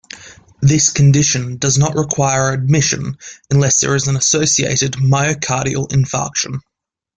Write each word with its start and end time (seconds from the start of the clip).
This 0.63 0.89
condition 0.91 1.57
does 1.57 1.77
not 1.77 1.93
require 1.93 2.49
admission 2.53 3.19
unless 3.51 3.79
there 3.81 3.93
is 3.95 4.07
an 4.07 4.15
associated 4.15 4.93
myocardial 4.93 5.87
infarction. 5.89 6.61